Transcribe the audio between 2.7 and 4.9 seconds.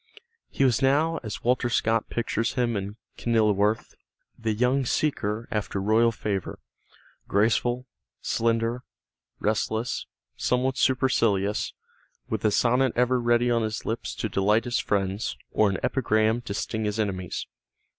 in "Kenilworth," the young